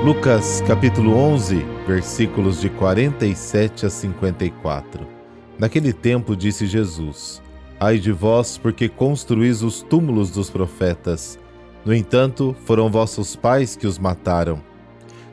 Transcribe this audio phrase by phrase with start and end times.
[0.04, 5.17] Lucas capítulo 11, versículos de 47 a 54.
[5.58, 7.42] Naquele tempo disse Jesus:
[7.80, 11.38] Ai de vós, porque construís os túmulos dos profetas.
[11.84, 14.60] No entanto, foram vossos pais que os mataram.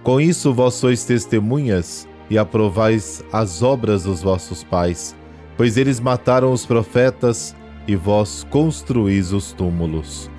[0.03, 5.15] Com isso vós sois testemunhas e aprovais as obras dos vossos pais,
[5.57, 7.55] pois eles mataram os profetas
[7.87, 10.29] e vós construís os túmulos.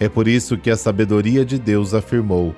[0.00, 2.54] É por isso que a sabedoria de Deus afirmou: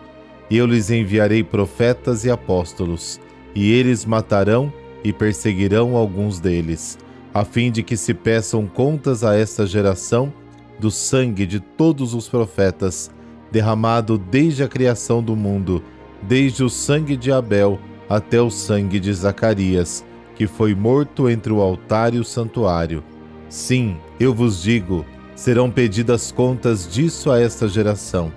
[0.51, 3.20] eu lhes enviarei profetas e apóstolos,
[3.55, 4.73] e eles matarão
[5.07, 6.99] e perseguirão alguns deles,
[7.33, 10.33] a fim de que se peçam contas a esta geração
[10.81, 13.09] do sangue de todos os profetas,
[13.53, 15.81] derramado desde a criação do mundo,
[16.21, 20.05] desde o sangue de Abel até o sangue de Zacarias,
[20.35, 23.05] que foi morto entre o altar e o santuário.
[23.48, 28.33] Sim, eu vos digo, serão pedidas contas disso a esta geração.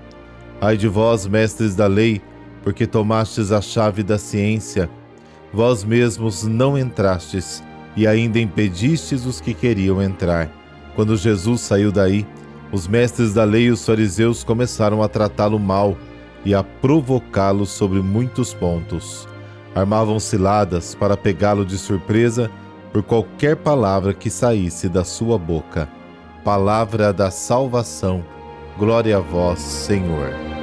[0.61, 2.21] Ai de vós, mestres da lei,
[2.61, 4.87] porque tomastes a chave da ciência,
[5.53, 7.63] vós mesmos não entrastes
[7.95, 10.49] e ainda impedistes os que queriam entrar.
[10.95, 12.25] Quando Jesus saiu daí,
[12.71, 15.97] os mestres da lei e os fariseus começaram a tratá-lo mal
[16.45, 19.27] e a provocá-lo sobre muitos pontos.
[19.73, 22.49] Armavam ciladas para pegá-lo de surpresa
[22.91, 25.87] por qualquer palavra que saísse da sua boca.
[26.43, 28.23] Palavra da salvação.
[28.77, 30.58] Glória a vós, Senhor.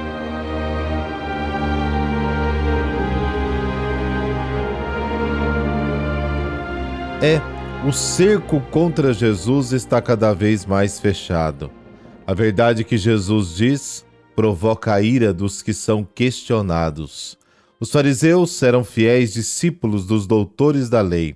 [7.19, 7.41] É,
[7.83, 11.71] o cerco contra Jesus está cada vez mais fechado.
[12.27, 14.05] A verdade que Jesus diz
[14.35, 17.35] provoca a ira dos que são questionados.
[17.79, 21.35] Os fariseus eram fiéis discípulos dos doutores da lei.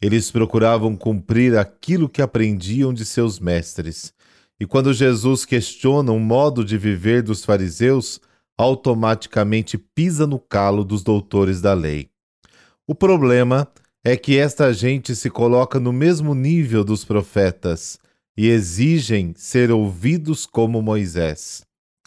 [0.00, 4.14] Eles procuravam cumprir aquilo que aprendiam de seus mestres.
[4.60, 8.20] E quando Jesus questiona o modo de viver dos fariseus,
[8.56, 12.08] automaticamente pisa no calo dos doutores da lei.
[12.86, 13.68] O problema
[14.04, 17.98] é que esta gente se coloca no mesmo nível dos profetas
[18.36, 21.62] e exigem ser ouvidos como Moisés.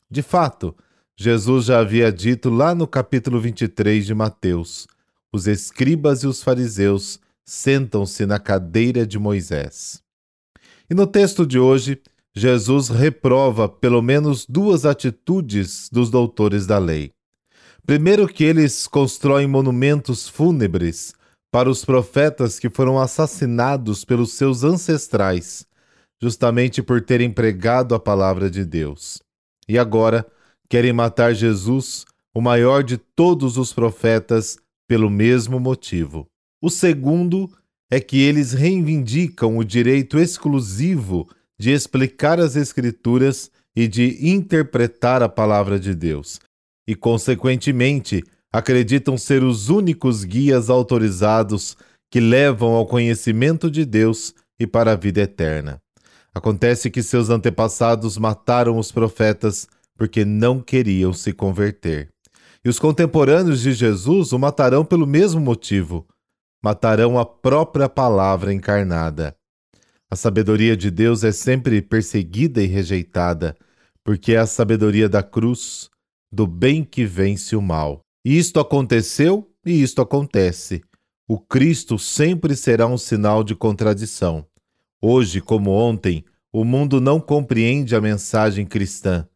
[0.09, 0.75] De fato,
[1.17, 4.87] Jesus já havia dito lá no capítulo 23 de Mateus:
[5.31, 10.01] os escribas e os fariseus sentam-se na cadeira de Moisés.
[10.89, 12.01] E no texto de hoje,
[12.33, 17.11] Jesus reprova pelo menos duas atitudes dos doutores da lei.
[17.85, 21.13] Primeiro, que eles constroem monumentos fúnebres
[21.51, 25.67] para os profetas que foram assassinados pelos seus ancestrais,
[26.21, 29.21] justamente por terem pregado a palavra de Deus.
[29.67, 30.25] E agora
[30.69, 34.57] querem matar Jesus, o maior de todos os profetas,
[34.87, 36.25] pelo mesmo motivo.
[36.61, 37.49] O segundo
[37.89, 41.29] é que eles reivindicam o direito exclusivo
[41.59, 46.39] de explicar as Escrituras e de interpretar a palavra de Deus,
[46.87, 51.77] e, consequentemente, acreditam ser os únicos guias autorizados
[52.11, 55.81] que levam ao conhecimento de Deus e para a vida eterna.
[56.33, 59.67] Acontece que seus antepassados mataram os profetas
[59.97, 62.09] porque não queriam se converter.
[62.63, 66.05] E os contemporâneos de Jesus o matarão pelo mesmo motivo.
[66.63, 69.35] Matarão a própria palavra encarnada.
[70.09, 73.55] A sabedoria de Deus é sempre perseguida e rejeitada,
[74.03, 75.89] porque é a sabedoria da cruz,
[76.31, 78.01] do bem que vence o mal.
[78.23, 80.81] Isto aconteceu e isto acontece.
[81.27, 84.45] O Cristo sempre será um sinal de contradição.
[85.01, 89.27] Hoje, como ontem, o mundo não compreende a mensagem cristã,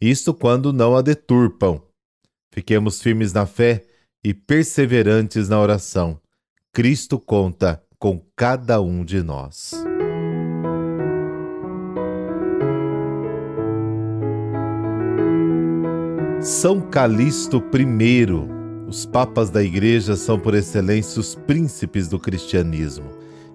[0.00, 1.80] isto quando não a deturpam.
[2.52, 3.84] Fiquemos firmes na fé
[4.22, 6.20] e perseverantes na oração.
[6.72, 9.72] Cristo conta com cada um de nós.
[16.44, 18.26] São Calixto I.
[18.86, 23.06] Os papas da Igreja são, por excelência, os príncipes do cristianismo.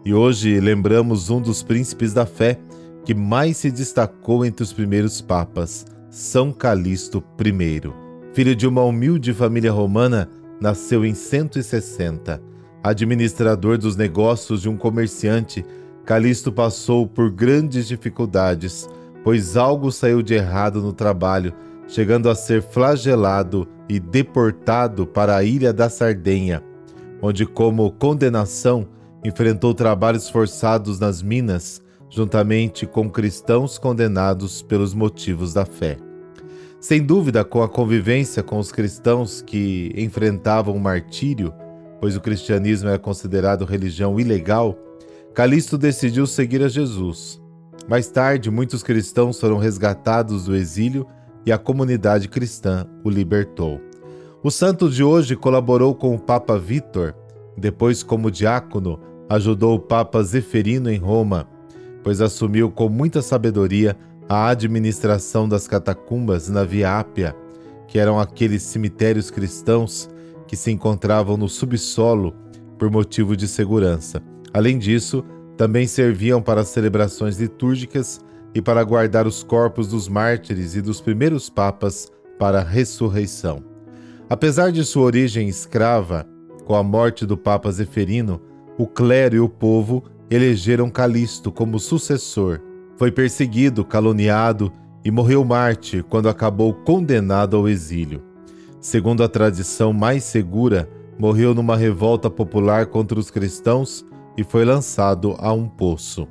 [0.03, 2.57] E hoje lembramos um dos príncipes da fé
[3.06, 7.94] que mais se destacou entre os primeiros papas, São Calixto I.
[8.33, 10.27] Filho de uma humilde família romana,
[10.59, 12.41] nasceu em 160.
[12.83, 15.63] Administrador dos negócios de um comerciante,
[16.07, 18.89] Calixto passou por grandes dificuldades,
[19.24, 21.53] pois algo saiu de errado no trabalho
[21.89, 26.63] chegando a ser flagelado e deportado para a ilha da Sardenha,
[27.19, 28.88] onde, como condenação,
[29.25, 35.97] enfrentou trabalhos forçados nas minas, juntamente com cristãos condenados pelos motivos da fé.
[36.80, 41.51] Sem dúvida, com a convivência com os cristãos que enfrentavam o martírio,
[42.00, 44.77] pois o cristianismo era considerado religião ilegal,
[45.33, 47.41] Calixto decidiu seguir a Jesus.
[47.88, 51.06] Mais tarde, muitos cristãos foram resgatados do exílio
[51.45, 53.80] e a comunidade cristã o libertou.
[54.44, 57.13] O santo de hoje colaborou com o Papa Vítor,
[57.57, 59.00] depois, como diácono,
[59.30, 61.47] ajudou o Papa Zeferino em Roma,
[62.03, 63.97] pois assumiu com muita sabedoria
[64.27, 67.36] a administração das catacumbas na Via Ápia,
[67.88, 70.09] que eram aqueles cemitérios cristãos
[70.47, 72.33] que se encontravam no subsolo
[72.77, 74.21] por motivo de segurança.
[74.53, 75.24] Além disso,
[75.57, 78.21] também serviam para celebrações litúrgicas
[78.54, 83.63] e para guardar os corpos dos mártires e dos primeiros papas para a ressurreição.
[84.30, 86.25] Apesar de sua origem escrava,
[86.66, 88.40] com a morte do Papa Zeferino,
[88.78, 92.62] o clero e o povo elegeram Calixto como sucessor.
[92.96, 94.72] Foi perseguido, caluniado
[95.04, 98.22] e morreu mártir quando acabou condenado ao exílio.
[98.80, 104.06] Segundo a tradição mais segura, morreu numa revolta popular contra os cristãos
[104.38, 106.28] e foi lançado a um poço.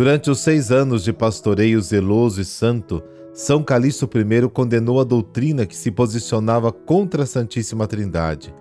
[0.00, 3.02] Durante os seis anos de pastoreio zeloso e santo,
[3.34, 8.54] São Calixto I condenou a doutrina que se posicionava contra a Santíssima Trindade.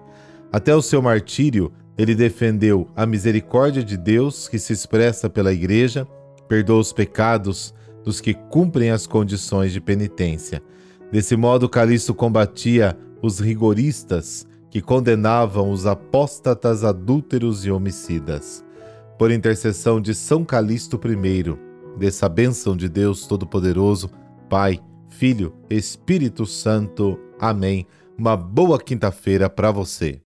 [0.52, 6.06] Até o seu martírio, ele defendeu a misericórdia de Deus que se expressa pela Igreja,
[6.50, 10.62] perdoa os pecados dos que cumprem as condições de penitência.
[11.10, 18.68] Desse modo, Calixto combatia os rigoristas que condenavam os apóstatas adúlteros e homicidas
[19.20, 24.10] por intercessão de São Calixto I, dessa bênção de Deus Todo-Poderoso,
[24.50, 24.80] Pai,
[25.10, 27.20] Filho, Espírito Santo.
[27.38, 27.86] Amém.
[28.18, 30.22] Uma boa quinta-feira para você.